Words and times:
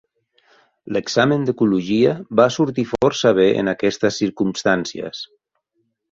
L'examen 0.95 1.43
d'ecologia 1.49 2.15
va 2.41 2.47
sortir 2.55 2.85
força 2.93 3.33
bé 3.41 3.45
en 3.65 3.69
aquestes 3.73 4.17
circumstàncies. 4.23 5.21